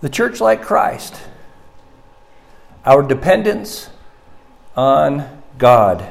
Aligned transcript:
The 0.00 0.08
church 0.08 0.40
like 0.40 0.62
Christ, 0.62 1.14
our 2.86 3.02
dependence 3.02 3.90
on 4.74 5.42
God. 5.58 6.10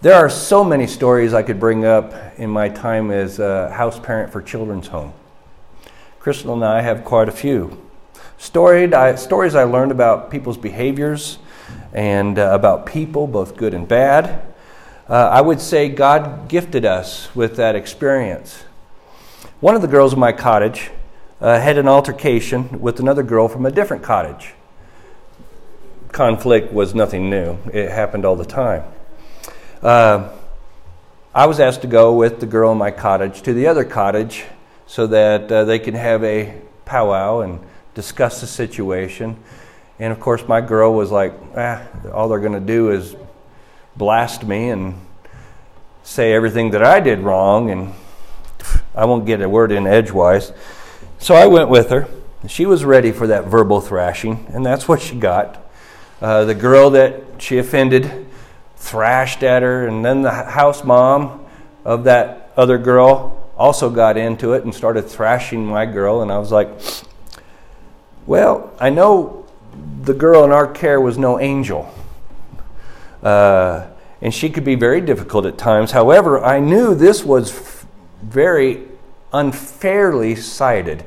There 0.00 0.14
are 0.14 0.28
so 0.28 0.64
many 0.64 0.88
stories 0.88 1.32
I 1.32 1.44
could 1.44 1.60
bring 1.60 1.84
up 1.84 2.12
in 2.36 2.50
my 2.50 2.68
time 2.68 3.12
as 3.12 3.38
a 3.38 3.70
house 3.70 4.00
parent 4.00 4.32
for 4.32 4.42
Children's 4.42 4.88
Home. 4.88 5.12
Crystal 6.18 6.52
and 6.52 6.64
I 6.64 6.80
have 6.80 7.04
quite 7.04 7.28
a 7.28 7.32
few. 7.32 7.80
Storied, 8.38 8.92
I, 8.92 9.14
stories 9.14 9.54
I 9.54 9.62
learned 9.62 9.92
about 9.92 10.28
people's 10.28 10.58
behaviors 10.58 11.38
and 11.92 12.40
uh, 12.40 12.50
about 12.52 12.86
people, 12.86 13.28
both 13.28 13.56
good 13.56 13.72
and 13.72 13.86
bad. 13.86 14.42
Uh, 15.08 15.12
I 15.14 15.42
would 15.42 15.60
say 15.60 15.88
God 15.88 16.48
gifted 16.48 16.84
us 16.84 17.32
with 17.36 17.54
that 17.54 17.76
experience. 17.76 18.64
One 19.60 19.76
of 19.76 19.82
the 19.82 19.88
girls 19.88 20.12
in 20.12 20.18
my 20.18 20.32
cottage 20.32 20.90
uh, 21.40 21.60
had 21.60 21.78
an 21.78 21.88
altercation 21.88 22.80
with 22.80 23.00
another 23.00 23.22
girl 23.22 23.48
from 23.48 23.66
a 23.66 23.70
different 23.70 24.02
cottage. 24.02 24.54
Conflict 26.12 26.72
was 26.72 26.94
nothing 26.94 27.28
new, 27.28 27.58
it 27.72 27.90
happened 27.90 28.24
all 28.24 28.36
the 28.36 28.44
time. 28.44 28.84
Uh, 29.82 30.30
I 31.34 31.46
was 31.46 31.60
asked 31.60 31.82
to 31.82 31.86
go 31.86 32.14
with 32.14 32.40
the 32.40 32.46
girl 32.46 32.72
in 32.72 32.78
my 32.78 32.90
cottage 32.90 33.42
to 33.42 33.52
the 33.52 33.66
other 33.66 33.84
cottage 33.84 34.44
so 34.86 35.06
that 35.08 35.52
uh, 35.52 35.64
they 35.64 35.78
could 35.78 35.94
have 35.94 36.24
a 36.24 36.58
powwow 36.86 37.40
and 37.40 37.60
discuss 37.94 38.40
the 38.40 38.46
situation. 38.46 39.36
And 39.98 40.12
of 40.12 40.20
course, 40.20 40.46
my 40.48 40.60
girl 40.60 40.94
was 40.94 41.10
like, 41.10 41.34
ah, 41.56 41.86
all 42.12 42.28
they're 42.28 42.40
going 42.40 42.52
to 42.52 42.60
do 42.60 42.90
is 42.90 43.16
blast 43.96 44.44
me 44.44 44.70
and 44.70 44.94
say 46.02 46.32
everything 46.32 46.70
that 46.70 46.82
I 46.82 47.00
did 47.00 47.18
wrong, 47.18 47.70
and 47.70 47.92
I 48.94 49.04
won't 49.04 49.26
get 49.26 49.42
a 49.42 49.48
word 49.48 49.72
in 49.72 49.86
edgewise. 49.86 50.52
So 51.18 51.34
I 51.34 51.46
went 51.46 51.68
with 51.68 51.90
her. 51.90 52.08
She 52.46 52.66
was 52.66 52.84
ready 52.84 53.10
for 53.10 53.26
that 53.26 53.46
verbal 53.46 53.80
thrashing, 53.80 54.46
and 54.50 54.64
that's 54.64 54.86
what 54.86 55.00
she 55.00 55.16
got. 55.16 55.62
Uh, 56.20 56.44
the 56.44 56.54
girl 56.54 56.90
that 56.90 57.22
she 57.38 57.58
offended 57.58 58.26
thrashed 58.76 59.42
at 59.42 59.62
her, 59.62 59.86
and 59.86 60.04
then 60.04 60.22
the 60.22 60.30
house 60.30 60.84
mom 60.84 61.44
of 61.84 62.04
that 62.04 62.52
other 62.56 62.78
girl 62.78 63.50
also 63.56 63.90
got 63.90 64.16
into 64.16 64.52
it 64.52 64.64
and 64.64 64.74
started 64.74 65.02
thrashing 65.02 65.66
my 65.66 65.86
girl, 65.86 66.22
and 66.22 66.30
I 66.30 66.38
was 66.38 66.52
like, 66.52 66.68
well, 68.26 68.72
I 68.78 68.90
know 68.90 69.46
the 70.02 70.14
girl 70.14 70.44
in 70.44 70.52
our 70.52 70.70
care 70.70 71.00
was 71.00 71.18
no 71.18 71.40
angel. 71.40 71.92
Uh, 73.22 73.86
and 74.20 74.32
she 74.32 74.50
could 74.50 74.64
be 74.64 74.74
very 74.74 75.00
difficult 75.00 75.46
at 75.46 75.58
times. 75.58 75.90
However, 75.90 76.42
I 76.42 76.60
knew 76.60 76.94
this 76.94 77.24
was 77.24 77.52
f- 77.52 77.86
very 78.22 78.85
unfairly 79.36 80.34
sided 80.34 81.04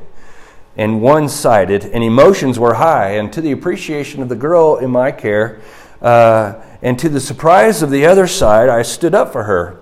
and 0.77 1.01
one 1.01 1.27
sided, 1.27 1.83
and 1.83 2.03
emotions 2.03 2.57
were 2.57 2.75
high. 2.75 3.11
And 3.11 3.33
to 3.33 3.41
the 3.41 3.51
appreciation 3.51 4.21
of 4.21 4.29
the 4.29 4.35
girl 4.35 4.77
in 4.77 4.91
my 4.91 5.11
care, 5.11 5.59
uh, 6.01 6.53
and 6.81 6.97
to 6.99 7.09
the 7.09 7.19
surprise 7.19 7.81
of 7.81 7.91
the 7.91 8.05
other 8.05 8.27
side, 8.27 8.69
I 8.69 8.83
stood 8.83 9.13
up 9.13 9.33
for 9.33 9.43
her 9.43 9.81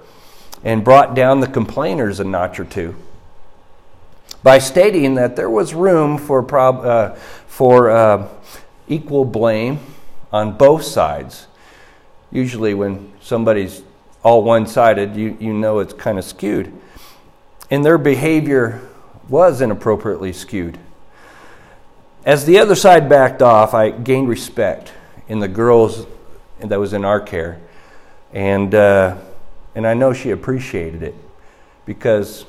and 0.63 0.83
brought 0.83 1.13
down 1.13 1.39
the 1.39 1.47
complainers 1.47 2.19
a 2.19 2.23
notch 2.23 2.59
or 2.59 2.65
two 2.65 2.95
by 4.41 4.57
stating 4.57 5.15
that 5.15 5.35
there 5.35 5.49
was 5.49 5.75
room 5.75 6.17
for, 6.17 6.41
prob- 6.41 6.83
uh, 6.83 7.13
for 7.47 7.91
uh, 7.91 8.27
equal 8.87 9.25
blame 9.25 9.79
on 10.31 10.57
both 10.57 10.83
sides. 10.83 11.45
Usually, 12.31 12.73
when 12.73 13.11
somebody's 13.21 13.83
all 14.23 14.43
one 14.43 14.65
sided, 14.65 15.15
you, 15.15 15.37
you 15.39 15.53
know 15.53 15.77
it's 15.77 15.93
kind 15.93 16.17
of 16.17 16.25
skewed. 16.25 16.73
And 17.69 17.85
their 17.85 17.97
behavior 17.97 18.81
was 19.27 19.61
inappropriately 19.61 20.33
skewed. 20.33 20.77
As 22.25 22.45
the 22.45 22.59
other 22.59 22.75
side 22.75 23.09
backed 23.09 23.41
off, 23.41 23.73
I 23.73 23.91
gained 23.91 24.29
respect 24.29 24.93
in 25.27 25.39
the 25.39 25.47
girls 25.47 26.05
that 26.59 26.79
was 26.79 26.93
in 26.93 27.05
our 27.05 27.19
care. 27.19 27.59
And, 28.33 28.73
uh, 28.73 29.17
and 29.75 29.87
I 29.87 29.93
know 29.93 30.13
she 30.13 30.31
appreciated 30.31 31.03
it 31.03 31.15
because 31.85 32.45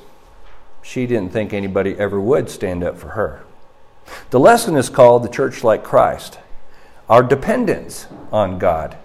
she 0.81 1.05
didn't 1.05 1.31
think 1.31 1.53
anybody 1.53 1.95
ever 1.97 2.19
would 2.19 2.49
stand 2.49 2.83
up 2.83 2.97
for 2.97 3.09
her. 3.09 3.43
The 4.31 4.39
lesson 4.39 4.75
is 4.75 4.89
called 4.89 5.23
The 5.23 5.29
Church 5.29 5.63
Like 5.63 5.83
Christ, 5.83 6.39
our 7.07 7.23
dependence 7.23 8.07
on 8.31 8.59
God, 8.59 8.97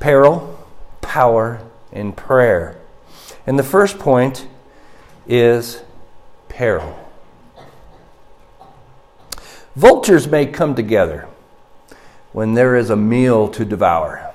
peril, 0.00 0.66
power, 1.00 1.60
and 1.92 2.16
prayer. 2.16 2.78
And 3.46 3.58
the 3.58 3.64
first 3.64 3.98
point 3.98 4.46
is 5.26 5.82
peril. 6.48 6.98
Vultures 9.74 10.28
may 10.28 10.46
come 10.46 10.74
together 10.74 11.26
when 12.32 12.54
there 12.54 12.76
is 12.76 12.90
a 12.90 12.96
meal 12.96 13.48
to 13.48 13.64
devour. 13.64 14.32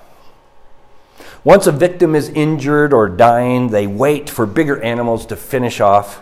Once 1.43 1.67
a 1.67 1.71
victim 1.71 2.15
is 2.15 2.29
injured 2.29 2.91
or 2.91 3.07
dying, 3.07 3.69
they 3.69 3.87
wait 3.87 4.29
for 4.29 4.45
bigger 4.45 4.81
animals 4.81 5.25
to 5.25 5.35
finish 5.35 5.79
off 5.79 6.17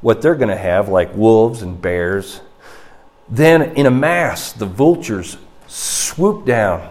what 0.00 0.20
they're 0.20 0.34
going 0.34 0.48
to 0.48 0.56
have, 0.56 0.88
like 0.88 1.14
wolves 1.14 1.62
and 1.62 1.80
bears. 1.80 2.40
Then, 3.28 3.62
in 3.74 3.86
a 3.86 3.90
mass, 3.90 4.52
the 4.52 4.66
vultures 4.66 5.38
swoop 5.66 6.44
down 6.44 6.90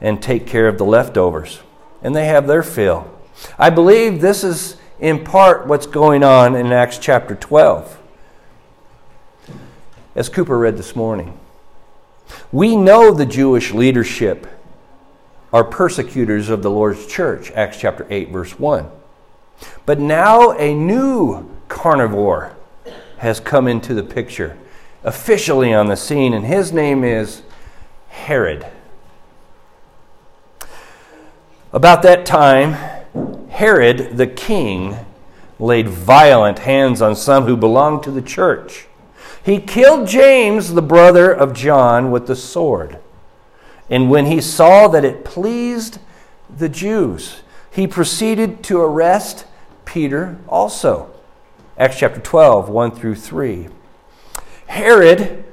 and 0.00 0.22
take 0.22 0.46
care 0.46 0.68
of 0.68 0.78
the 0.78 0.84
leftovers, 0.84 1.60
and 2.02 2.16
they 2.16 2.26
have 2.26 2.46
their 2.46 2.62
fill. 2.62 3.10
I 3.58 3.70
believe 3.70 4.20
this 4.20 4.42
is 4.42 4.76
in 4.98 5.24
part 5.24 5.66
what's 5.66 5.86
going 5.86 6.22
on 6.22 6.54
in 6.54 6.72
Acts 6.72 6.98
chapter 6.98 7.34
12. 7.34 8.00
As 10.14 10.28
Cooper 10.28 10.58
read 10.58 10.76
this 10.76 10.94
morning, 10.94 11.38
we 12.52 12.76
know 12.76 13.12
the 13.12 13.26
Jewish 13.26 13.72
leadership 13.72 14.46
are 15.52 15.64
persecutors 15.64 16.48
of 16.48 16.62
the 16.62 16.70
Lord's 16.70 17.06
church, 17.06 17.50
Acts 17.52 17.78
chapter 17.78 18.06
8, 18.10 18.30
verse 18.30 18.58
1. 18.58 18.88
But 19.86 20.00
now 20.00 20.52
a 20.52 20.74
new 20.74 21.48
carnivore 21.68 22.56
has 23.18 23.40
come 23.40 23.66
into 23.66 23.94
the 23.94 24.02
picture, 24.02 24.56
officially 25.02 25.72
on 25.72 25.86
the 25.86 25.96
scene, 25.96 26.34
and 26.34 26.44
his 26.44 26.72
name 26.72 27.04
is 27.04 27.42
Herod. 28.08 28.66
About 31.72 32.02
that 32.02 32.24
time, 32.24 32.93
Herod 33.54 34.16
the 34.16 34.26
king 34.26 34.96
laid 35.60 35.88
violent 35.88 36.58
hands 36.58 37.00
on 37.00 37.14
some 37.14 37.44
who 37.44 37.56
belonged 37.56 38.02
to 38.02 38.10
the 38.10 38.20
church. 38.20 38.88
He 39.44 39.60
killed 39.60 40.08
James, 40.08 40.74
the 40.74 40.82
brother 40.82 41.32
of 41.32 41.54
John, 41.54 42.10
with 42.10 42.26
the 42.26 42.34
sword. 42.34 42.98
And 43.88 44.10
when 44.10 44.26
he 44.26 44.40
saw 44.40 44.88
that 44.88 45.04
it 45.04 45.24
pleased 45.24 46.00
the 46.54 46.68
Jews, 46.68 47.42
he 47.70 47.86
proceeded 47.86 48.64
to 48.64 48.80
arrest 48.80 49.46
Peter 49.84 50.36
also. 50.48 51.14
Acts 51.78 51.98
chapter 52.00 52.20
12, 52.20 52.68
1 52.68 52.90
through 52.90 53.14
3. 53.14 53.68
Herod, 54.66 55.44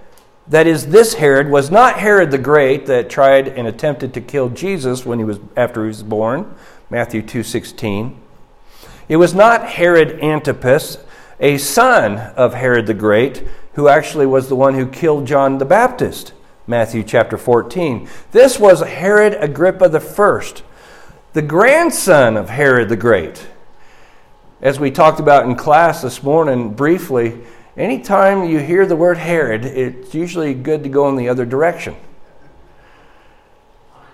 that 0.47 0.65
is, 0.65 0.87
this 0.87 1.15
Herod, 1.15 1.49
was 1.49 1.69
not 1.69 1.99
Herod 1.99 2.31
the 2.31 2.39
Great 2.39 2.87
that 2.87 3.11
tried 3.11 3.47
and 3.47 3.67
attempted 3.67 4.11
to 4.15 4.21
kill 4.21 4.49
Jesus 4.49 5.05
when 5.05 5.19
he 5.19 5.25
was 5.25 5.39
after 5.55 5.83
he 5.83 5.89
was 5.89 6.01
born. 6.01 6.55
Matthew 6.91 7.21
2:16. 7.21 8.17
It 9.07 9.15
was 9.15 9.33
not 9.33 9.63
Herod 9.63 10.19
Antipas, 10.21 10.97
a 11.39 11.57
son 11.57 12.17
of 12.35 12.53
Herod 12.53 12.85
the 12.85 12.93
Great, 12.93 13.47
who 13.75 13.87
actually 13.87 14.25
was 14.25 14.49
the 14.49 14.57
one 14.57 14.73
who 14.73 14.85
killed 14.85 15.25
John 15.25 15.57
the 15.57 15.63
Baptist. 15.63 16.33
Matthew 16.67 17.03
chapter 17.03 17.37
14. 17.37 18.09
This 18.33 18.59
was 18.59 18.81
Herod 18.81 19.37
Agrippa 19.39 19.85
I, 19.85 20.41
the 21.31 21.41
grandson 21.41 22.35
of 22.35 22.49
Herod 22.49 22.89
the 22.89 22.97
Great. 22.97 23.47
As 24.61 24.77
we 24.77 24.91
talked 24.91 25.21
about 25.21 25.45
in 25.45 25.55
class 25.55 26.01
this 26.01 26.21
morning 26.21 26.71
briefly, 26.71 27.39
anytime 27.77 28.43
you 28.43 28.59
hear 28.59 28.85
the 28.85 28.97
word 28.97 29.17
Herod, 29.17 29.63
it's 29.63 30.13
usually 30.13 30.53
good 30.53 30.83
to 30.83 30.89
go 30.89 31.07
in 31.07 31.15
the 31.15 31.29
other 31.29 31.45
direction. 31.45 31.95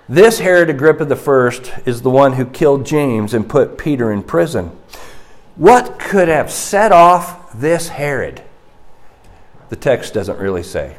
This 0.10 0.40
Herod 0.40 0.70
Agrippa 0.70 1.04
I 1.04 1.82
is 1.86 2.02
the 2.02 2.10
one 2.10 2.34
who 2.34 2.46
killed 2.46 2.86
James 2.86 3.34
and 3.34 3.50
put 3.50 3.78
Peter 3.78 4.12
in 4.12 4.24
prison. 4.24 4.72
What 5.58 6.00
could 6.00 6.30
have 6.30 6.50
set 6.50 6.94
off 6.94 7.52
this 7.54 7.90
Herod? 7.90 8.42
The 9.70 9.76
text 9.76 10.14
doesn't 10.14 10.40
really 10.40 10.64
say. 10.64 10.96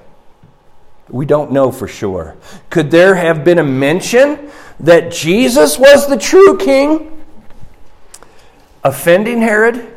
We 1.09 1.25
don't 1.25 1.53
know 1.53 1.73
for 1.73 1.89
sure. 1.89 2.37
Could 2.69 2.91
there 2.91 3.15
have 3.15 3.45
been 3.45 3.59
a 3.59 3.65
mention 3.65 4.51
that 4.81 5.11
Jesus 5.11 5.79
was 5.79 6.07
the 6.07 6.19
true 6.19 6.59
king? 6.59 7.25
Offending 8.85 9.41
Herod? 9.41 9.91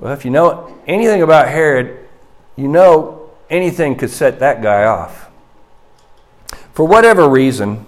Well, 0.00 0.12
if 0.12 0.24
you 0.24 0.32
know 0.32 0.76
anything 0.86 1.22
about 1.22 1.48
Herod, 1.48 2.08
you 2.56 2.66
know 2.66 3.30
anything 3.48 3.94
could 3.94 4.10
set 4.10 4.40
that 4.40 4.62
guy 4.62 4.84
off. 4.84 5.30
For 6.72 6.84
whatever 6.84 7.28
reason, 7.28 7.86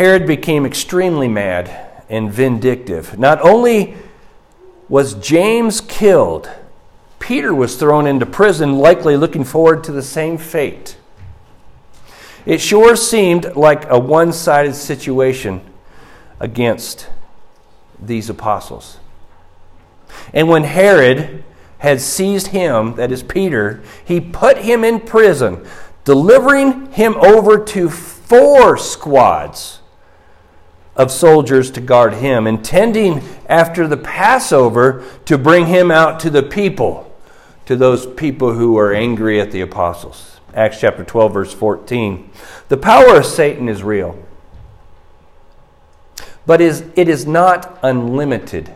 Herod 0.00 0.26
became 0.26 0.64
extremely 0.64 1.28
mad 1.28 1.70
and 2.08 2.32
vindictive. 2.32 3.18
Not 3.18 3.38
only 3.42 3.96
was 4.88 5.12
James 5.12 5.82
killed, 5.82 6.48
Peter 7.18 7.54
was 7.54 7.76
thrown 7.76 8.06
into 8.06 8.24
prison, 8.24 8.78
likely 8.78 9.18
looking 9.18 9.44
forward 9.44 9.84
to 9.84 9.92
the 9.92 10.00
same 10.00 10.38
fate. 10.38 10.96
It 12.46 12.62
sure 12.62 12.96
seemed 12.96 13.54
like 13.56 13.90
a 13.90 13.98
one 13.98 14.32
sided 14.32 14.74
situation 14.74 15.60
against 16.40 17.10
these 18.00 18.30
apostles. 18.30 18.96
And 20.32 20.48
when 20.48 20.64
Herod 20.64 21.44
had 21.76 22.00
seized 22.00 22.46
him, 22.46 22.94
that 22.94 23.12
is 23.12 23.22
Peter, 23.22 23.82
he 24.02 24.18
put 24.18 24.56
him 24.56 24.82
in 24.82 25.00
prison, 25.00 25.62
delivering 26.04 26.90
him 26.92 27.16
over 27.16 27.62
to 27.62 27.90
four 27.90 28.78
squads 28.78 29.79
of 31.00 31.10
soldiers 31.10 31.70
to 31.70 31.80
guard 31.80 32.12
him, 32.12 32.46
intending 32.46 33.22
after 33.48 33.88
the 33.88 33.96
Passover 33.96 35.02
to 35.24 35.38
bring 35.38 35.64
him 35.64 35.90
out 35.90 36.20
to 36.20 36.28
the 36.28 36.42
people, 36.42 37.10
to 37.64 37.74
those 37.74 38.06
people 38.06 38.52
who 38.52 38.72
were 38.72 38.92
angry 38.92 39.40
at 39.40 39.50
the 39.50 39.62
apostles. 39.62 40.38
Acts 40.52 40.78
chapter 40.78 41.02
12, 41.02 41.32
verse 41.32 41.54
14. 41.54 42.30
The 42.68 42.76
power 42.76 43.16
of 43.16 43.24
Satan 43.24 43.66
is 43.66 43.82
real, 43.82 44.22
but 46.44 46.60
is, 46.60 46.84
it 46.96 47.08
is 47.08 47.26
not 47.26 47.78
unlimited. 47.82 48.70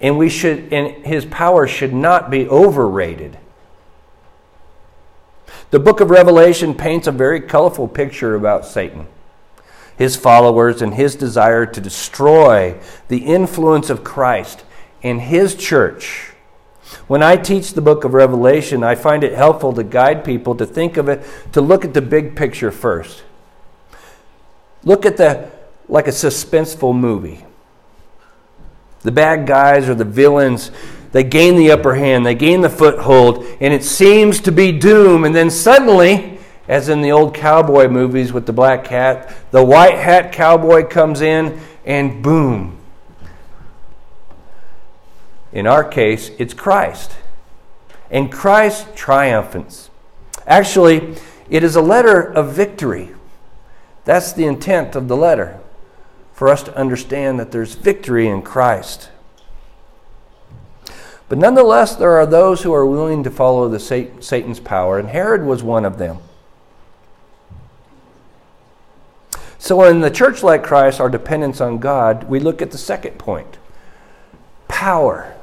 And, 0.00 0.18
we 0.18 0.28
should, 0.28 0.72
and 0.72 1.06
his 1.06 1.24
power 1.26 1.68
should 1.68 1.94
not 1.94 2.28
be 2.28 2.48
overrated. 2.48 3.38
The 5.70 5.78
book 5.78 6.00
of 6.00 6.10
Revelation 6.10 6.74
paints 6.74 7.06
a 7.06 7.12
very 7.12 7.40
colorful 7.40 7.86
picture 7.86 8.34
about 8.34 8.66
Satan, 8.66 9.06
his 9.96 10.16
followers, 10.16 10.82
and 10.82 10.94
his 10.94 11.14
desire 11.14 11.66
to 11.66 11.80
destroy 11.80 12.78
the 13.08 13.18
influence 13.18 13.90
of 13.90 14.04
Christ 14.04 14.64
in 15.02 15.18
his 15.18 15.54
church. 15.54 16.32
When 17.06 17.22
I 17.22 17.36
teach 17.36 17.72
the 17.72 17.80
book 17.80 18.04
of 18.04 18.14
Revelation, 18.14 18.82
I 18.84 18.94
find 18.94 19.24
it 19.24 19.32
helpful 19.32 19.72
to 19.74 19.82
guide 19.82 20.24
people 20.24 20.54
to 20.56 20.66
think 20.66 20.96
of 20.96 21.08
it, 21.08 21.24
to 21.52 21.60
look 21.60 21.84
at 21.84 21.94
the 21.94 22.02
big 22.02 22.36
picture 22.36 22.70
first. 22.70 23.22
Look 24.84 25.06
at 25.06 25.16
the, 25.16 25.50
like 25.88 26.06
a 26.06 26.10
suspenseful 26.10 26.94
movie. 26.94 27.44
The 29.00 29.12
bad 29.12 29.46
guys 29.46 29.88
or 29.88 29.94
the 29.94 30.04
villains, 30.04 30.70
they 31.12 31.24
gain 31.24 31.56
the 31.56 31.70
upper 31.72 31.94
hand, 31.94 32.24
they 32.24 32.34
gain 32.34 32.60
the 32.60 32.70
foothold, 32.70 33.44
and 33.60 33.72
it 33.72 33.84
seems 33.84 34.40
to 34.40 34.52
be 34.52 34.72
doom. 34.72 35.24
And 35.24 35.34
then 35.34 35.50
suddenly, 35.50 36.31
as 36.68 36.88
in 36.88 37.00
the 37.00 37.12
old 37.12 37.34
cowboy 37.34 37.88
movies 37.88 38.32
with 38.32 38.46
the 38.46 38.52
black 38.52 38.86
hat, 38.86 39.34
the 39.50 39.64
white 39.64 39.98
hat 39.98 40.32
cowboy 40.32 40.84
comes 40.84 41.20
in, 41.20 41.60
and 41.84 42.22
boom. 42.22 42.78
In 45.52 45.66
our 45.66 45.84
case, 45.84 46.30
it's 46.38 46.54
Christ. 46.54 47.12
And 48.10 48.30
Christ 48.30 48.94
triumphants. 48.94 49.90
Actually, 50.46 51.16
it 51.50 51.62
is 51.62 51.76
a 51.76 51.82
letter 51.82 52.20
of 52.20 52.52
victory. 52.52 53.10
That's 54.04 54.32
the 54.32 54.46
intent 54.46 54.96
of 54.96 55.08
the 55.08 55.16
letter 55.16 55.60
for 56.32 56.48
us 56.48 56.62
to 56.64 56.76
understand 56.76 57.38
that 57.38 57.52
there's 57.52 57.74
victory 57.74 58.26
in 58.28 58.42
Christ. 58.42 59.10
But 61.28 61.38
nonetheless, 61.38 61.94
there 61.96 62.12
are 62.12 62.26
those 62.26 62.62
who 62.62 62.74
are 62.74 62.86
willing 62.86 63.22
to 63.24 63.30
follow 63.30 63.68
the 63.68 63.80
Satan's 63.80 64.60
power, 64.60 64.98
and 64.98 65.08
Herod 65.08 65.44
was 65.44 65.62
one 65.62 65.84
of 65.84 65.98
them. 65.98 66.18
So, 69.62 69.84
in 69.84 70.00
the 70.00 70.10
church 70.10 70.42
like 70.42 70.64
Christ, 70.64 70.98
our 70.98 71.08
dependence 71.08 71.60
on 71.60 71.78
God, 71.78 72.24
we 72.24 72.40
look 72.40 72.60
at 72.60 72.72
the 72.72 72.78
second 72.78 73.16
point 73.16 73.58
power. 74.66 75.36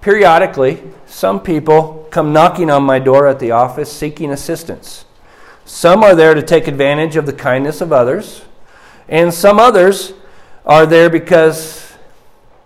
Periodically, 0.00 0.82
some 1.04 1.38
people 1.38 2.08
come 2.10 2.32
knocking 2.32 2.70
on 2.70 2.82
my 2.82 2.98
door 2.98 3.26
at 3.26 3.40
the 3.40 3.50
office 3.50 3.92
seeking 3.92 4.30
assistance. 4.30 5.04
Some 5.66 6.02
are 6.02 6.14
there 6.14 6.32
to 6.32 6.40
take 6.40 6.66
advantage 6.66 7.16
of 7.16 7.26
the 7.26 7.34
kindness 7.34 7.82
of 7.82 7.92
others, 7.92 8.46
and 9.06 9.34
some 9.34 9.58
others 9.58 10.14
are 10.64 10.86
there 10.86 11.10
because 11.10 11.92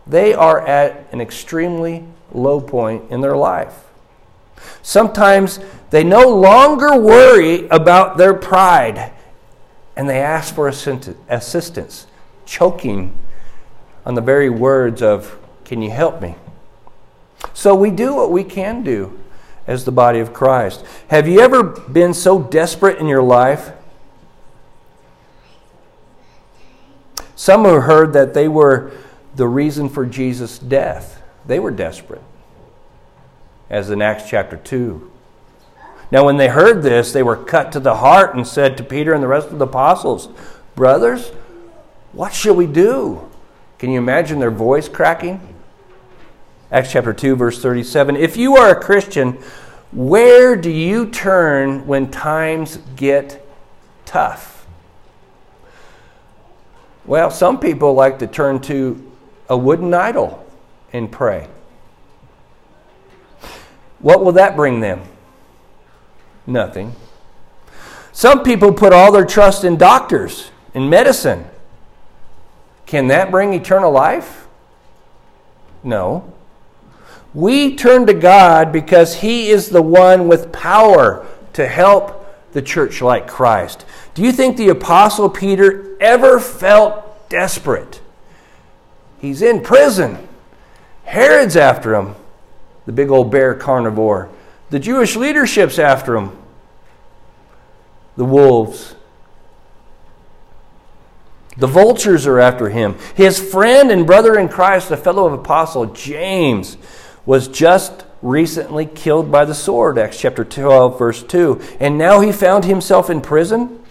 they 0.07 0.35
are 0.35 0.65
at 0.69 1.09
an 1.11 1.21
extremely 1.21 2.05
low 2.31 2.61
point 2.61 3.11
in 3.11 3.23
their 3.23 3.37
life. 3.37 3.87
Sometimes 4.83 5.59
they 5.91 6.05
no 6.05 6.29
longer 6.29 6.97
worry 6.97 7.67
about 7.71 8.19
their 8.19 8.35
pride 8.35 9.15
and 9.99 10.09
they 10.09 10.21
ask 10.21 10.55
for 10.55 10.69
assistance, 10.69 12.07
choking 12.47 13.15
on 14.07 14.15
the 14.15 14.23
very 14.23 14.49
words 14.49 15.03
of, 15.03 15.39
Can 15.67 15.83
you 15.83 15.91
help 15.91 16.23
me? 16.23 16.37
So 17.53 17.75
we 17.75 17.91
do 17.91 18.15
what 18.15 18.33
we 18.33 18.45
can 18.45 18.83
do 18.83 19.19
as 19.67 19.85
the 19.85 19.93
body 19.93 20.21
of 20.21 20.33
Christ. 20.33 20.83
Have 21.09 21.29
you 21.29 21.41
ever 21.41 21.63
been 21.63 22.15
so 22.15 22.41
desperate 22.43 22.99
in 22.99 23.07
your 23.07 23.23
life 23.23 23.73
Some 27.39 27.63
who 27.63 27.81
heard 27.81 28.15
that 28.15 28.35
they 28.35 28.49
were 28.49 28.91
the 29.37 29.47
reason 29.47 29.89
for 29.89 30.05
Jesus' 30.05 30.59
death. 30.59 31.23
They 31.47 31.61
were 31.61 31.71
desperate, 31.71 32.21
as 33.71 33.91
in 33.91 34.03
Acts 34.03 34.29
chapter 34.29 34.57
2. 34.57 35.09
Now, 36.11 36.25
when 36.25 36.39
they 36.39 36.49
heard 36.49 36.83
this, 36.83 37.13
they 37.13 37.23
were 37.23 37.37
cut 37.37 37.73
to 37.73 37.81
the 37.81 37.97
heart 37.97 38.35
and 38.35 38.47
said 38.47 38.77
to 38.79 38.83
Peter 38.83 39.13
and 39.13 39.23
the 39.23 39.29
rest 39.29 39.49
of 39.49 39.59
the 39.59 39.67
apostles, 39.67 40.29
Brothers, 40.75 41.29
what 42.13 42.33
shall 42.33 42.55
we 42.55 42.67
do? 42.67 43.29
Can 43.79 43.91
you 43.91 43.99
imagine 43.99 44.39
their 44.39 44.51
voice 44.51 44.89
cracking? 44.89 45.55
Acts 46.71 46.93
chapter 46.93 47.13
2, 47.13 47.37
verse 47.37 47.61
37. 47.61 48.17
If 48.17 48.37
you 48.37 48.57
are 48.57 48.71
a 48.71 48.81
Christian, 48.81 49.39
where 49.93 50.57
do 50.57 50.71
you 50.71 51.11
turn 51.11 51.87
when 51.87 52.11
times 52.11 52.79
get 52.97 53.47
tough? 54.05 54.67
Well, 57.05 57.31
some 57.31 57.59
people 57.59 57.95
like 57.95 58.19
to 58.19 58.27
turn 58.27 58.61
to 58.63 59.11
a 59.49 59.57
wooden 59.57 59.95
idol 59.95 60.47
and 60.93 61.11
pray. 61.11 61.49
What 64.01 64.23
will 64.25 64.33
that 64.33 64.57
bring 64.57 64.81
them? 64.81 65.03
Nothing. 66.49 66.95
Some 68.11 68.43
people 68.43 68.73
put 68.73 68.95
all 68.95 69.13
their 69.13 69.27
trust 69.27 69.65
in 69.65 69.77
doctors, 69.77 70.51
in 70.73 70.89
medicine. 70.89 71.45
Can 72.87 73.09
that 73.09 73.31
bring 73.31 73.53
eternal 73.53 73.93
life? 73.93 74.49
No. 75.85 76.33
We 77.35 77.77
turn 77.77 78.07
to 78.07 78.15
God 78.15 78.73
because 78.73 79.17
He 79.17 79.51
is 79.51 79.69
the 79.69 79.83
one 79.83 80.27
with 80.27 80.51
power 80.51 81.27
to 81.53 81.69
help 81.69 82.27
the 82.53 82.63
church 82.63 83.03
like 83.03 83.29
Christ. 83.29 83.85
Do 84.15 84.23
you 84.23 84.33
think 84.33 84.57
the 84.57 84.71
Apostle 84.71 85.29
Peter 85.29 85.97
ever 86.01 86.41
felt 86.41 87.29
desperate? 87.29 88.01
He's 89.21 89.43
in 89.43 89.61
prison. 89.61 90.27
Herod's 91.05 91.57
after 91.57 91.95
him, 91.95 92.15
the 92.87 92.93
big 92.93 93.11
old 93.11 93.31
bear 93.31 93.55
carnivore. 93.55 94.31
The 94.71 94.79
Jewish 94.79 95.17
leadership's 95.17 95.79
after 95.79 96.17
him, 96.17 96.37
the 98.17 98.25
wolves. 98.25 98.95
The 101.57 101.67
vultures 101.67 102.27
are 102.27 102.39
after 102.39 102.69
him. 102.69 102.95
His 103.17 103.41
friend 103.41 103.91
and 103.91 104.07
brother 104.07 104.39
in 104.39 104.49
Christ, 104.49 104.91
the 104.91 104.97
fellow 104.97 105.33
apostle 105.33 105.87
James, 105.87 106.77
was 107.27 107.49
just 107.49 108.05
recently 108.23 108.87
killed 108.87 109.33
by 109.33 109.45
the 109.45 109.55
sword, 109.55 109.99
Acts 109.99 110.21
chapter 110.21 110.45
12, 110.45 110.99
verse 110.99 111.23
2. 111.23 111.61
And 111.81 111.99
now 111.99 112.21
he 112.21 112.31
found 112.31 112.65
himself 112.65 113.11
in 113.11 113.21
prison? 113.21 113.83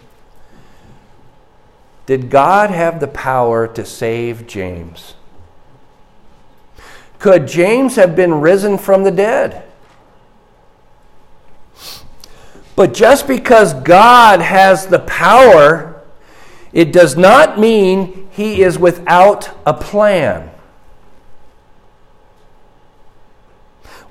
Did 2.05 2.29
God 2.29 2.69
have 2.69 3.01
the 3.01 3.07
power 3.07 3.67
to 3.67 3.83
save 3.83 4.47
James? 4.47 5.15
Could 7.19 7.47
James 7.47 7.95
have 7.97 8.15
been 8.15 8.35
risen 8.39 8.77
from 8.77 9.03
the 9.03 9.11
dead? 9.11 9.66
But 12.77 12.93
just 12.93 13.27
because 13.27 13.73
God 13.73 14.39
has 14.39 14.85
the 14.85 14.99
power, 14.99 15.99
it 16.71 16.93
does 16.93 17.17
not 17.17 17.59
mean 17.59 18.29
he 18.29 18.61
is 18.61 18.77
without 18.77 19.49
a 19.65 19.73
plan. 19.73 20.51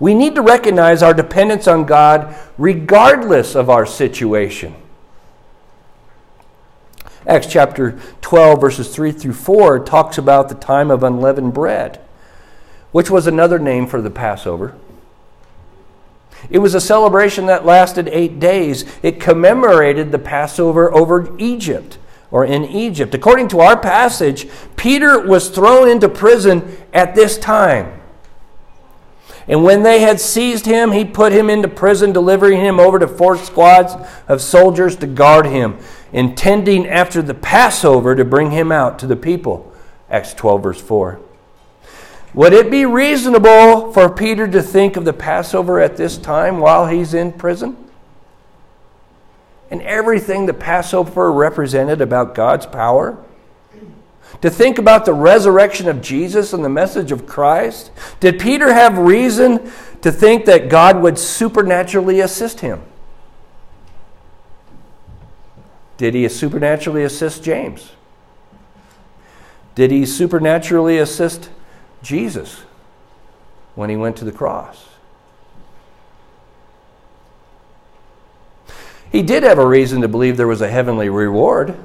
We 0.00 0.14
need 0.14 0.34
to 0.34 0.42
recognize 0.42 1.00
our 1.00 1.14
dependence 1.14 1.68
on 1.68 1.86
God 1.86 2.34
regardless 2.58 3.54
of 3.54 3.70
our 3.70 3.86
situation. 3.86 4.74
Acts 7.24 7.46
chapter 7.46 8.00
12, 8.20 8.60
verses 8.60 8.92
3 8.92 9.12
through 9.12 9.34
4, 9.34 9.84
talks 9.84 10.18
about 10.18 10.48
the 10.48 10.56
time 10.56 10.90
of 10.90 11.04
unleavened 11.04 11.54
bread, 11.54 12.00
which 12.90 13.10
was 13.10 13.28
another 13.28 13.60
name 13.60 13.86
for 13.86 14.02
the 14.02 14.10
Passover. 14.10 14.74
It 16.50 16.58
was 16.58 16.74
a 16.74 16.80
celebration 16.80 17.46
that 17.46 17.66
lasted 17.66 18.08
eight 18.08 18.38
days. 18.38 18.84
It 19.02 19.20
commemorated 19.20 20.12
the 20.12 20.18
Passover 20.18 20.94
over 20.94 21.36
Egypt 21.38 21.98
or 22.30 22.44
in 22.44 22.64
Egypt. 22.64 23.14
According 23.14 23.48
to 23.48 23.60
our 23.60 23.78
passage, 23.78 24.48
Peter 24.76 25.20
was 25.20 25.48
thrown 25.48 25.88
into 25.88 26.08
prison 26.08 26.76
at 26.92 27.14
this 27.14 27.38
time. 27.38 28.00
And 29.48 29.62
when 29.62 29.84
they 29.84 30.00
had 30.00 30.20
seized 30.20 30.66
him, 30.66 30.90
he 30.90 31.04
put 31.04 31.32
him 31.32 31.48
into 31.48 31.68
prison, 31.68 32.12
delivering 32.12 32.60
him 32.60 32.80
over 32.80 32.98
to 32.98 33.06
four 33.06 33.36
squads 33.36 33.94
of 34.26 34.40
soldiers 34.40 34.96
to 34.96 35.06
guard 35.06 35.46
him, 35.46 35.78
intending 36.12 36.86
after 36.88 37.22
the 37.22 37.34
Passover 37.34 38.16
to 38.16 38.24
bring 38.24 38.50
him 38.50 38.72
out 38.72 38.98
to 38.98 39.06
the 39.06 39.14
people. 39.14 39.72
Acts 40.10 40.34
12, 40.34 40.62
verse 40.62 40.80
4. 40.80 41.20
Would 42.36 42.52
it 42.52 42.70
be 42.70 42.86
reasonable 42.86 43.92
for 43.92 44.08
Peter 44.08 44.46
to 44.46 44.62
think 44.62 44.96
of 44.96 45.04
the 45.04 45.12
Passover 45.12 45.80
at 45.80 45.96
this 45.96 46.16
time 46.16 46.60
while 46.60 46.86
he's 46.86 47.14
in 47.14 47.32
prison? 47.32 47.76
And 49.70 49.82
everything 49.82 50.46
the 50.46 50.54
Passover 50.54 51.32
represented 51.32 52.00
about 52.00 52.36
God's 52.36 52.66
power? 52.66 53.18
to 54.40 54.50
think 54.50 54.78
about 54.78 55.04
the 55.04 55.12
resurrection 55.12 55.88
of 55.88 56.02
Jesus 56.02 56.52
and 56.52 56.64
the 56.64 56.68
message 56.68 57.12
of 57.12 57.26
Christ? 57.26 57.90
Did 58.20 58.38
Peter 58.38 58.72
have 58.72 58.98
reason 58.98 59.70
to 60.02 60.12
think 60.12 60.44
that 60.44 60.68
God 60.68 61.00
would 61.02 61.18
supernaturally 61.18 62.20
assist 62.20 62.60
him? 62.60 62.82
Did 65.96 66.14
he 66.14 66.28
supernaturally 66.28 67.04
assist 67.04 67.42
James? 67.42 67.92
Did 69.74 69.90
he 69.90 70.04
supernaturally 70.04 70.98
assist 70.98 71.50
Jesus 72.06 72.62
when 73.74 73.90
he 73.90 73.96
went 73.96 74.16
to 74.16 74.24
the 74.24 74.32
cross? 74.32 74.86
He 79.10 79.22
did 79.22 79.42
have 79.42 79.58
a 79.58 79.66
reason 79.66 80.02
to 80.02 80.08
believe 80.08 80.36
there 80.36 80.46
was 80.46 80.60
a 80.60 80.68
heavenly 80.68 81.08
reward. 81.08 81.76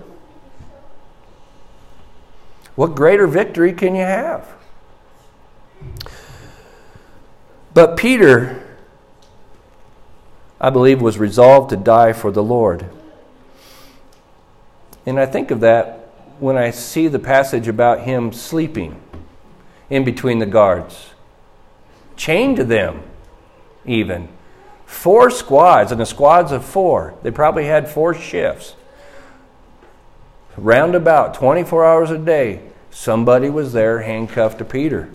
What 2.76 2.96
greater 2.96 3.26
victory 3.26 3.74
can 3.74 3.96
you 3.96 4.04
have? 4.04 4.48
But 7.74 7.98
Peter, 7.98 8.78
I 10.60 10.70
believe, 10.70 11.02
was 11.02 11.18
resolved 11.18 11.70
to 11.72 11.78
die 11.78 12.14
for 12.14 12.32
the 12.32 12.44
Lord. 12.44 12.86
And 15.06 15.20
I 15.20 15.26
think 15.26 15.50
of 15.52 15.62
that 15.62 16.10
when 16.40 16.58
I 16.58 16.70
see 16.72 17.08
the 17.08 17.20
passage 17.20 17.68
about 17.68 18.02
him 18.02 18.32
sleeping 18.32 19.02
in 19.92 20.04
between 20.04 20.40
the 20.40 20.48
guards, 20.48 21.12
chained 22.16 22.58
to 22.58 22.64
them, 22.64 23.04
even. 23.86 24.28
Four 24.88 25.30
squads, 25.30 25.92
and 25.92 26.02
the 26.02 26.06
squads 26.06 26.52
of 26.52 26.66
four. 26.66 27.14
They 27.22 27.30
probably 27.30 27.66
had 27.66 27.88
four 27.88 28.16
shifts 28.16 28.74
Round 30.58 30.96
about 30.96 31.34
24 31.34 31.86
hours 31.86 32.12
a 32.12 32.18
day, 32.18 32.62
somebody 32.90 33.50
was 33.50 33.74
there 33.74 34.02
handcuffed 34.02 34.58
to 34.58 34.66
Peter. 34.66 35.10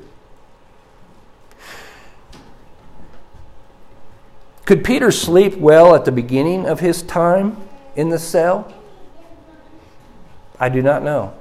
Could 4.64 4.82
Peter 4.82 5.12
sleep 5.12 5.56
well 5.56 5.94
at 5.94 6.04
the 6.04 6.12
beginning 6.12 6.66
of 6.66 6.80
his 6.80 7.02
time 7.02 7.56
in 7.94 8.08
the 8.08 8.18
cell? 8.18 8.74
I 10.58 10.68
do 10.68 10.82
not 10.82 11.04
know. 11.04 11.34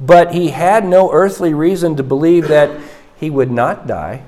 But 0.00 0.32
he 0.32 0.48
had 0.48 0.84
no 0.86 1.12
earthly 1.12 1.52
reason 1.52 1.96
to 1.96 2.02
believe 2.02 2.48
that 2.48 2.70
he 3.16 3.28
would 3.28 3.50
not 3.50 3.86
die. 3.86 4.22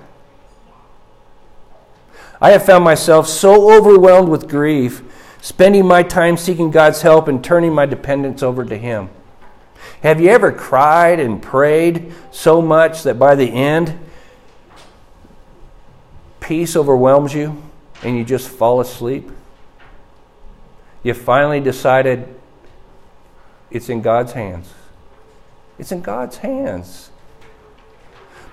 I 2.41 2.51
have 2.51 2.67
found 2.67 2.85
myself 2.85 3.29
so 3.29 3.73
overwhelmed 3.73 4.29
with 4.29 4.49
grief 4.49 5.03
spending 5.43 5.85
my 5.87 6.03
time 6.03 6.37
seeking 6.37 6.71
God's 6.71 7.03
help 7.03 7.29
and 7.29 7.43
turning 7.43 7.75
my 7.75 7.85
dependence 7.85 8.43
over 8.43 8.65
to 8.65 8.79
Him. 8.79 9.11
Have 10.03 10.21
you 10.21 10.31
ever 10.31 10.53
cried 10.53 11.21
and 11.21 11.43
prayed 11.43 12.13
so 12.31 12.63
much 12.63 13.03
that 13.03 13.19
by 13.19 13.35
the 13.35 13.53
end, 13.53 13.99
peace 16.41 16.77
overwhelms 16.77 17.35
you 17.35 17.61
and 18.03 18.17
you 18.17 18.25
just 18.25 18.49
fall 18.49 18.81
asleep? 18.81 19.29
You 21.03 21.15
finally 21.15 21.61
decided 21.61 22.29
it's 23.71 23.89
in 23.89 24.01
God's 24.01 24.33
hands. 24.33 24.73
It's 25.83 25.93
in 25.93 26.01
God's 26.01 26.39
hands. 26.39 27.11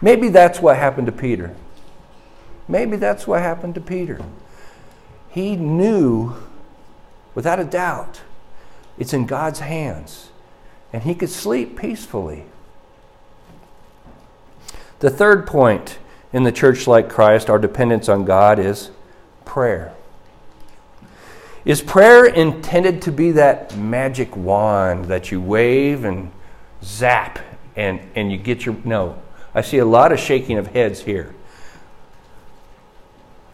Maybe 0.01 0.27
that's 0.27 0.59
what 0.59 0.77
happened 0.77 1.05
to 1.05 1.13
Peter. 1.13 1.55
Maybe 2.67 2.98
that's 2.98 3.25
what 3.25 3.41
happened 3.41 3.75
to 3.75 3.81
Peter. 3.81 4.21
He 5.29 5.55
knew 5.55 6.36
Without 7.39 7.57
a 7.57 7.63
doubt, 7.63 8.19
it's 8.98 9.13
in 9.13 9.25
God's 9.25 9.59
hands, 9.59 10.29
and 10.91 11.03
he 11.03 11.15
could 11.15 11.29
sleep 11.29 11.79
peacefully. 11.79 12.43
The 15.00 15.09
third 15.09 15.48
point 15.48 16.00
in 16.33 16.43
the 16.43 16.51
church 16.51 16.86
like 16.86 17.09
Christ, 17.09 17.50
our 17.50 17.59
dependence 17.59 18.09
on 18.09 18.25
God, 18.25 18.59
is 18.59 18.91
prayer. 19.45 19.93
Is 21.63 21.81
prayer 21.81 22.25
intended 22.25 23.01
to 23.03 23.12
be 23.13 23.31
that 23.31 23.77
magic 23.77 24.36
wand 24.36 25.05
that 25.05 25.31
you 25.31 25.39
wave 25.39 26.03
and 26.03 26.31
zap 26.83 27.39
and, 27.75 28.00
and 28.15 28.31
you 28.31 28.38
get 28.38 28.65
your. 28.65 28.75
No. 28.83 29.21
I 29.53 29.62
see 29.62 29.77
a 29.77 29.86
lot 29.86 30.12
of 30.12 30.19
shaking 30.19 30.57
of 30.57 30.67
heads 30.67 31.01
here. 31.01 31.33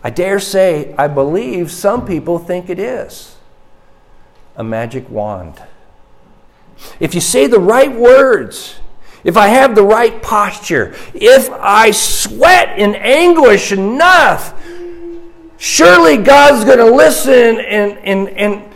I 0.04 0.10
dare 0.10 0.40
say, 0.40 0.94
I 0.98 1.08
believe 1.08 1.72
some 1.72 2.06
people 2.06 2.38
think 2.38 2.70
it 2.70 2.78
is 2.78 3.38
a 4.56 4.64
magic 4.64 5.10
wand. 5.10 5.62
If 7.00 7.16
you 7.16 7.22
say 7.22 7.48
the 7.48 7.60
right 7.60 7.92
words, 7.92 8.80
if 9.24 9.38
I 9.38 9.48
have 9.48 9.74
the 9.74 9.84
right 9.84 10.22
posture, 10.22 10.96
if 11.14 11.50
I 11.50 11.92
sweat 11.92 12.78
in 12.78 12.96
anguish 12.96 13.72
enough, 13.72 14.54
surely 15.58 16.18
God's 16.18 16.66
going 16.66 16.78
to 16.78 16.96
listen 16.96 17.60
and, 17.60 17.98
and, 17.98 18.30
and 18.30 18.74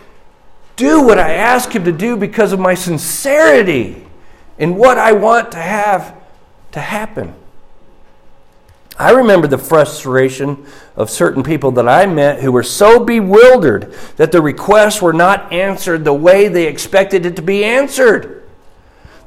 do 0.76 1.04
what 1.04 1.20
I 1.20 1.34
ask 1.34 1.72
Him 1.72 1.84
to 1.84 1.92
do 1.92 2.18
because 2.18 2.54
of 2.54 2.60
my 2.60 2.74
sincerity 2.74 4.09
in 4.60 4.76
what 4.76 5.00
I 5.00 5.14
want 5.14 5.54
to 5.54 5.58
have 5.58 6.16
to 6.74 6.80
happen. 6.80 7.34
I 9.00 9.12
remember 9.12 9.48
the 9.48 9.58
frustration 9.58 10.66
of 10.98 11.10
certain 11.10 11.42
people 11.42 11.72
that 11.72 11.88
I 11.88 12.06
met 12.06 12.42
who 12.42 12.52
were 12.52 12.64
so 12.64 13.04
bewildered 13.04 13.94
that 14.18 14.34
the 14.34 14.42
requests 14.42 15.02
were 15.02 15.14
not 15.14 15.54
answered 15.54 16.04
the 16.04 16.14
way 16.14 16.50
they 16.50 16.68
expected 16.68 17.26
it 17.26 17.38
to 17.38 17.42
be 17.42 17.64
answered. 17.64 18.44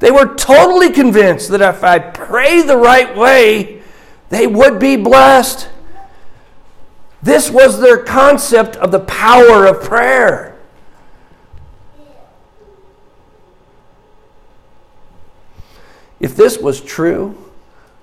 They 0.01 0.11
were 0.11 0.35
totally 0.35 0.91
convinced 0.91 1.49
that 1.49 1.63
if 1.63 1.83
I 1.83 1.99
pray 2.01 2.61
the 2.61 2.77
right 2.77 3.17
way, 3.17 3.81
they 4.29 4.47
would 4.47 4.79
be 4.79 4.97
blessed. 4.97 5.71
This 7.23 7.51
was 7.51 7.81
their 7.81 8.05
concept 8.05 8.77
of 8.77 8.91
the 8.91 9.01
power 9.01 9.65
of 9.65 9.83
prayer. 9.83 10.52
If 16.23 16.37
this 16.37 16.57
was 16.57 16.81
true, 16.81 17.37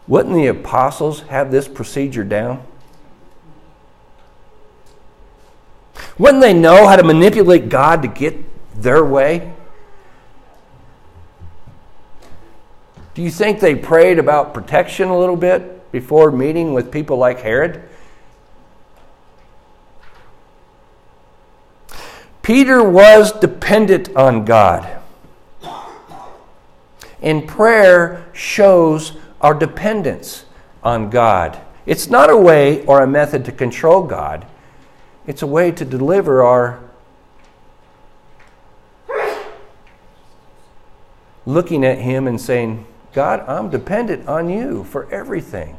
wouldn't 0.06 0.36
the 0.36 0.48
apostles 0.48 1.22
have 1.22 1.52
this 1.52 1.70
procedure 1.70 2.26
down? 2.26 2.62
Wouldn't 6.18 6.42
they 6.42 6.54
know 6.54 6.86
how 6.86 6.98
to 6.98 7.04
manipulate 7.04 7.70
God 7.70 8.02
to 8.02 8.10
get 8.10 8.36
their 8.82 9.06
way? 9.06 9.54
Do 13.14 13.22
you 13.22 13.32
think 13.32 13.62
they 13.62 13.74
prayed 13.74 14.20
about 14.20 14.54
protection 14.54 15.08
a 15.08 15.18
little 15.18 15.38
bit 15.38 15.90
before 15.94 16.30
meeting 16.30 16.74
with 16.74 16.92
people 16.92 17.18
like 17.18 17.40
Herod? 17.40 17.84
Peter 22.42 22.84
was 22.84 23.32
dependent 23.32 24.14
on 24.16 24.44
God. 24.44 24.99
And 27.22 27.48
prayer 27.48 28.26
shows 28.34 29.18
our 29.42 29.54
dependence 29.54 30.46
on 30.84 31.10
God. 31.10 31.60
It's 31.86 32.10
not 32.10 32.30
a 32.30 32.38
way 32.38 32.86
or 32.86 33.02
a 33.02 33.08
method 33.08 33.46
to 33.46 33.52
control 33.52 34.04
God, 34.04 34.46
it's 35.28 35.42
a 35.42 35.48
way 35.48 35.72
to 35.72 35.86
deliver 35.86 36.44
our 36.44 36.80
looking 41.46 41.84
at 41.84 41.98
Him 41.98 42.28
and 42.28 42.40
saying, 42.40 42.86
God, 43.14 43.42
I'm 43.48 43.70
dependent 43.70 44.28
on 44.28 44.50
you 44.50 44.84
for 44.84 45.12
everything. 45.12 45.78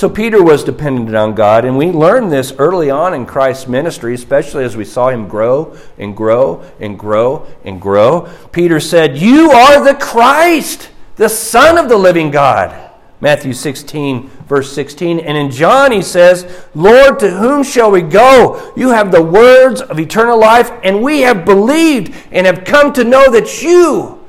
So 0.00 0.08
Peter 0.08 0.42
was 0.42 0.64
dependent 0.64 1.14
on 1.14 1.34
God, 1.34 1.66
and 1.66 1.76
we 1.76 1.90
learned 1.90 2.32
this 2.32 2.54
early 2.56 2.88
on 2.88 3.12
in 3.12 3.26
Christ's 3.26 3.68
ministry, 3.68 4.14
especially 4.14 4.64
as 4.64 4.74
we 4.74 4.86
saw 4.86 5.10
him 5.10 5.28
grow 5.28 5.76
and 5.98 6.16
grow 6.16 6.64
and 6.80 6.98
grow 6.98 7.46
and 7.64 7.78
grow. 7.78 8.26
Peter 8.50 8.80
said, 8.80 9.18
You 9.18 9.50
are 9.50 9.84
the 9.84 9.92
Christ, 9.92 10.88
the 11.16 11.28
Son 11.28 11.76
of 11.76 11.90
the 11.90 11.98
living 11.98 12.30
God. 12.30 12.90
Matthew 13.20 13.52
16, 13.52 14.30
verse 14.48 14.72
16. 14.72 15.20
And 15.20 15.36
in 15.36 15.50
John, 15.50 15.92
he 15.92 16.00
says, 16.00 16.66
Lord, 16.74 17.18
to 17.18 17.28
whom 17.32 17.62
shall 17.62 17.90
we 17.90 18.00
go? 18.00 18.72
You 18.78 18.88
have 18.92 19.12
the 19.12 19.22
words 19.22 19.82
of 19.82 20.00
eternal 20.00 20.40
life, 20.40 20.70
and 20.82 21.02
we 21.02 21.20
have 21.20 21.44
believed 21.44 22.16
and 22.32 22.46
have 22.46 22.64
come 22.64 22.94
to 22.94 23.04
know 23.04 23.30
that 23.30 23.62
you 23.62 24.26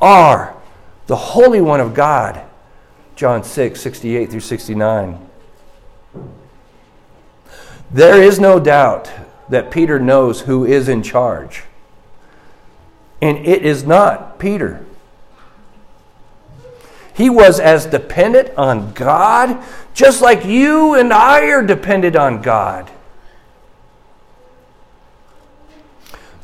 are 0.00 0.54
the 1.08 1.16
Holy 1.16 1.60
One 1.60 1.80
of 1.80 1.92
God. 1.92 2.47
John 3.18 3.42
6, 3.42 3.80
68 3.80 4.30
through 4.30 4.38
69. 4.38 5.18
There 7.90 8.22
is 8.22 8.38
no 8.38 8.60
doubt 8.60 9.10
that 9.48 9.72
Peter 9.72 9.98
knows 9.98 10.42
who 10.42 10.64
is 10.64 10.88
in 10.88 11.02
charge. 11.02 11.64
And 13.20 13.38
it 13.38 13.64
is 13.64 13.82
not 13.82 14.38
Peter. 14.38 14.86
He 17.12 17.28
was 17.28 17.58
as 17.58 17.86
dependent 17.86 18.56
on 18.56 18.92
God, 18.92 19.64
just 19.94 20.22
like 20.22 20.44
you 20.44 20.94
and 20.94 21.12
I 21.12 21.46
are 21.46 21.66
dependent 21.66 22.14
on 22.14 22.40
God. 22.40 22.88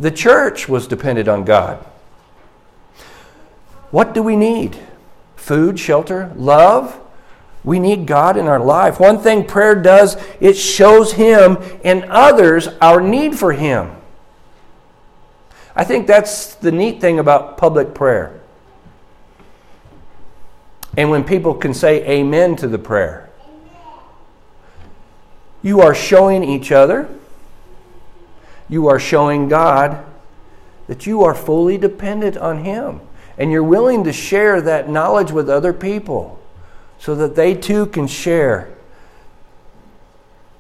The 0.01 0.11
church 0.11 0.69
was 0.69 0.89
dependent 0.89 1.29
on 1.29 1.45
God. 1.45 1.79
What 3.93 4.13
do 4.13 4.25
we 4.25 4.35
need? 4.35 4.77
Food, 5.45 5.79
shelter, 5.79 6.33
love? 6.37 6.99
We 7.65 7.79
need 7.79 8.07
God 8.07 8.39
in 8.39 8.47
our 8.47 8.59
life. 8.59 8.99
One 8.99 9.19
thing 9.19 9.45
prayer 9.45 9.75
does, 9.75 10.17
it 10.41 10.55
shows 10.55 11.13
Him 11.13 11.59
and 11.85 12.05
others 12.05 12.69
our 12.81 12.99
need 12.99 13.39
for 13.39 13.53
Him. 13.53 13.95
I 15.77 15.85
think 15.85 16.07
that's 16.07 16.55
the 16.55 16.73
neat 16.73 16.99
thing 16.99 17.19
about 17.19 17.59
public 17.59 17.93
prayer. 17.93 18.41
And 20.97 21.11
when 21.11 21.25
people 21.25 21.53
can 21.53 21.75
say 21.75 22.09
amen 22.09 22.57
to 22.57 22.67
the 22.67 22.79
prayer, 22.79 23.29
you 25.63 25.83
are 25.83 25.95
showing 25.95 26.43
each 26.43 26.73
other, 26.73 27.07
you 28.71 28.89
are 28.89 28.99
showing 28.99 29.51
God 29.51 30.07
that 30.87 31.05
you 31.05 31.23
are 31.23 31.35
fully 31.35 31.77
dependent 31.77 32.39
on 32.39 32.65
Him. 32.65 33.03
And 33.37 33.51
you're 33.51 33.65
willing 33.65 34.05
to 34.05 34.13
share 34.13 34.61
that 34.61 34.89
knowledge 34.89 35.33
with 35.33 35.51
other 35.51 35.73
people 35.73 36.41
so 36.99 37.15
that 37.15 37.35
they 37.35 37.55
too 37.55 37.87
can 37.87 38.07
share 38.07 38.73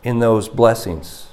in 0.03 0.19
those 0.19 0.49
blessings. 0.49 1.29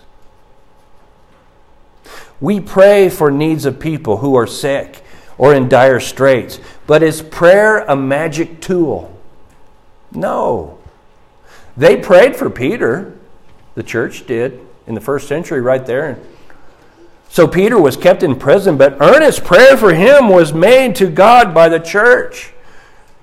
We 2.40 2.60
pray 2.60 3.10
for 3.10 3.30
needs 3.30 3.66
of 3.66 3.80
people 3.80 4.18
who 4.18 4.36
are 4.36 4.48
sick 4.48 5.04
or 5.38 5.54
in 5.54 5.70
dire 5.70 6.00
straits, 6.00 6.60
but 6.88 7.04
is 7.04 7.22
prayer 7.22 7.80
a 7.80 7.96
magic 7.96 8.62
tool? 8.62 9.16
No. 10.12 10.80
They 11.78 11.98
prayed 11.98 12.36
for 12.36 12.50
Peter, 12.50 13.18
the 13.76 13.84
church 13.84 14.26
did 14.26 14.60
in 14.88 14.96
the 14.96 15.02
first 15.02 15.28
century, 15.28 15.62
right 15.62 15.86
there. 15.86 16.20
So 17.32 17.48
Peter 17.48 17.80
was 17.80 17.96
kept 17.96 18.24
in 18.24 18.36
prison, 18.36 18.76
but 18.76 18.98
earnest 19.00 19.46
prayer 19.46 19.78
for 19.78 19.94
him 19.94 20.28
was 20.28 20.52
made 20.52 20.98
to 20.98 21.10
God 21.10 21.54
by 21.54 21.70
the 21.70 21.80
church. 21.80 22.52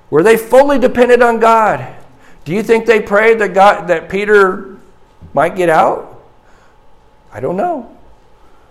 Were 0.09 0.23
they 0.23 0.39
fully 0.39 0.79
dependent 0.79 1.23
on 1.23 1.41
God? 1.41 1.95
Do 2.47 2.55
you 2.55 2.63
think 2.63 2.87
they 2.87 3.03
prayed 3.03 3.39
that 3.41 3.53
God 3.53 3.89
that 3.89 4.09
Peter 4.09 4.79
might 5.35 5.57
get 5.57 5.69
out? 5.69 6.25
I 7.31 7.41
don't 7.41 7.59
know. 7.59 7.95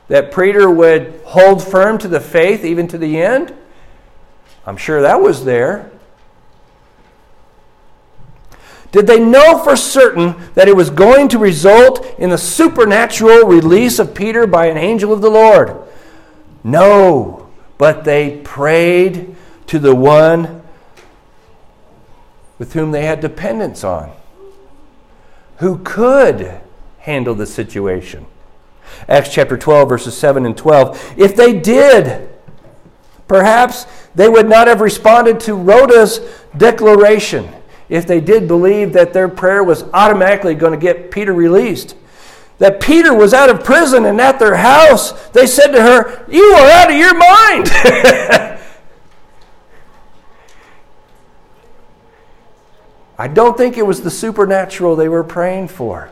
That 0.08 0.34
Peter 0.34 0.72
would 0.72 1.22
hold 1.24 1.64
firm 1.64 2.00
to 2.00 2.08
the 2.08 2.20
faith 2.20 2.66
even 2.66 2.88
to 2.88 2.98
the 2.98 3.22
end? 3.22 3.54
I'm 4.66 4.76
sure 4.76 5.04
that 5.04 5.22
was 5.22 5.46
there. 5.46 5.92
Did 8.92 9.08
they 9.08 9.20
know 9.20 9.58
for 9.64 9.76
certain 9.76 10.36
that 10.54 10.68
it 10.68 10.76
was 10.76 10.90
going 10.90 11.28
to 11.30 11.38
result 11.38 12.06
in 12.18 12.30
the 12.30 12.38
supernatural 12.38 13.46
release 13.46 14.00
of 14.00 14.16
Peter 14.16 14.48
by 14.48 14.68
an 14.68 14.78
angel 14.78 15.12
of 15.12 15.22
the 15.22 15.30
Lord? 15.30 15.76
No, 16.64 17.50
but 17.78 18.04
they 18.06 18.42
prayed 18.44 19.36
to 19.68 19.80
the 19.80 19.94
one 19.94 20.62
with 22.58 22.74
whom 22.74 22.92
they 22.92 23.06
had 23.06 23.20
dependence 23.20 23.84
on, 23.84 24.12
who 25.58 25.78
could 25.80 26.62
handle 27.00 27.36
the 27.36 27.46
situation. 27.46 28.26
Acts 29.08 29.34
chapter 29.34 29.58
12, 29.58 29.90
verses 29.90 30.18
7 30.18 30.46
and 30.46 30.58
12. 30.58 31.16
If 31.18 31.36
they 31.36 31.60
did, 31.60 32.30
perhaps 33.28 33.86
they 34.16 34.30
would 34.30 34.48
not 34.48 34.68
have 34.68 34.82
responded 34.82 35.42
to 35.42 35.54
Rhoda's 35.54 36.20
declaration 36.56 37.54
if 37.90 38.06
they 38.06 38.20
did 38.20 38.48
believe 38.48 38.94
that 38.94 39.14
their 39.14 39.30
prayer 39.30 39.64
was 39.64 39.84
automatically 39.94 40.56
going 40.56 40.74
to 40.74 40.80
get 40.80 41.12
Peter 41.12 41.34
released. 41.34 41.96
That 42.60 42.82
Peter 42.82 43.14
was 43.14 43.34
out 43.34 43.50
of 43.50 43.64
prison 43.64 44.06
and 44.06 44.20
at 44.20 44.40
their 44.40 44.56
house, 44.56 45.12
they 45.30 45.46
said 45.46 45.68
to 45.68 45.82
her, 45.82 46.26
You 46.30 46.44
are 46.44 46.70
out 46.70 46.90
of 46.90 46.98
your 46.98 47.16
mind. 47.16 47.70
I 53.20 53.28
don't 53.28 53.58
think 53.58 53.78
it 53.78 53.86
was 53.86 54.02
the 54.02 54.12
supernatural 54.12 54.96
they 54.96 55.10
were 55.10 55.24
praying 55.24 55.70
for. 55.70 56.12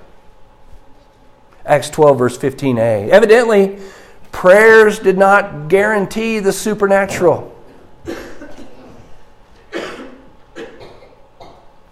Acts 1.65 1.89
12, 1.89 2.17
verse 2.17 2.37
15a. 2.37 3.09
Evidently, 3.09 3.79
prayers 4.31 4.99
did 4.99 5.17
not 5.17 5.67
guarantee 5.67 6.39
the 6.39 6.51
supernatural. 6.51 7.54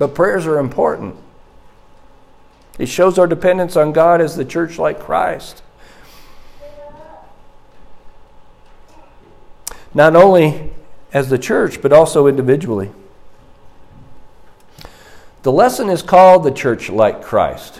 But 0.03 0.15
prayers 0.15 0.45
are 0.45 0.59
important. 0.59 1.15
It 2.77 2.87
shows 2.87 3.17
our 3.17 3.25
dependence 3.25 3.77
on 3.77 3.93
God 3.93 4.19
as 4.19 4.35
the 4.35 4.43
church 4.43 4.77
like 4.77 4.99
Christ. 4.99 5.63
Not 9.93 10.13
only 10.13 10.73
as 11.13 11.29
the 11.29 11.37
church, 11.37 11.81
but 11.81 11.93
also 11.93 12.27
individually. 12.27 12.91
The 15.43 15.53
lesson 15.53 15.87
is 15.87 16.01
called 16.01 16.43
the 16.43 16.51
church 16.51 16.89
like 16.89 17.23
Christ. 17.23 17.79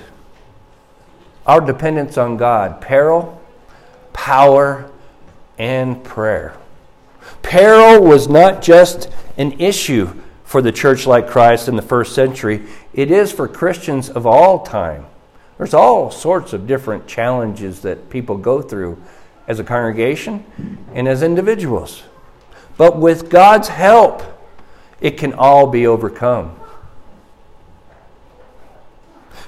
Our 1.46 1.60
dependence 1.60 2.18
on 2.18 2.38
God, 2.38 2.80
peril, 2.80 3.42
power, 4.14 4.90
and 5.58 6.02
prayer. 6.06 6.56
Peril 7.42 8.02
was 8.02 8.30
not 8.30 8.62
just 8.62 9.10
an 9.38 9.60
issue 9.60 10.22
for 10.54 10.62
the 10.62 10.72
church 10.72 11.08
like 11.08 11.28
Christ 11.28 11.68
in 11.68 11.76
the 11.76 11.82
first 11.82 12.14
century, 12.14 12.62
it 12.94 13.10
is 13.10 13.32
for 13.32 13.48
Christians 13.48 14.08
of 14.08 14.28
all 14.28 14.64
time. 14.64 15.08
There's 15.58 15.74
all 15.74 16.12
sorts 16.12 16.54
of 16.54 16.68
different 16.68 17.08
challenges 17.08 17.82
that 17.82 18.12
people 18.12 18.38
go 18.38 18.62
through 18.62 19.02
as 19.48 19.60
a 19.60 19.64
congregation 19.64 20.46
and 20.94 21.08
as 21.08 21.24
individuals. 21.24 22.04
But 22.78 23.00
with 23.00 23.32
God's 23.32 23.70
help, 23.70 24.22
it 25.02 25.18
can 25.18 25.34
all 25.34 25.66
be 25.66 25.88
overcome. 25.88 26.56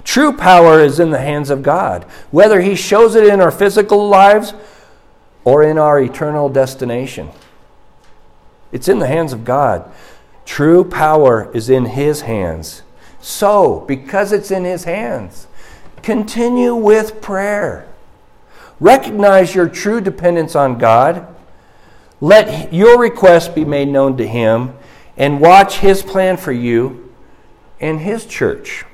True 0.03 0.35
power 0.35 0.79
is 0.79 0.99
in 0.99 1.11
the 1.11 1.21
hands 1.21 1.51
of 1.51 1.61
God, 1.61 2.05
whether 2.31 2.61
He 2.61 2.73
shows 2.73 3.13
it 3.13 3.27
in 3.27 3.41
our 3.41 3.51
physical 3.51 4.09
lives 4.09 4.55
or 5.43 5.61
in 5.61 5.77
our 5.77 6.01
eternal 6.01 6.49
destination. 6.49 7.29
It's 8.71 8.87
in 8.87 8.97
the 8.97 9.07
hands 9.07 9.33
of 9.33 9.45
God. 9.45 9.91
True 10.45 10.83
power 10.83 11.51
is 11.53 11.69
in 11.69 11.85
His 11.85 12.21
hands. 12.21 12.83
So, 13.19 13.83
because 13.87 14.31
it's 14.31 14.51
in 14.51 14.63
His 14.63 14.83
hands, 14.83 15.47
continue 16.03 16.75
with 16.75 17.21
prayer. 17.21 17.87
Recognize 18.79 19.55
your 19.55 19.67
true 19.67 20.01
dependence 20.01 20.55
on 20.55 20.77
God. 20.77 21.27
Let 22.21 22.71
your 22.73 22.99
request 22.99 23.55
be 23.55 23.65
made 23.65 23.87
known 23.87 24.17
to 24.17 24.27
Him 24.27 24.73
and 25.17 25.41
watch 25.41 25.77
His 25.79 26.03
plan 26.03 26.37
for 26.37 26.51
you 26.51 27.13
and 27.79 27.99
His 27.99 28.25
church. 28.25 28.85